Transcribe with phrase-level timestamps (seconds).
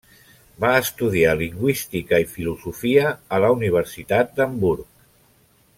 [0.63, 4.89] Va estudiar lingüística i filosofia a la universitat d'Hamburg.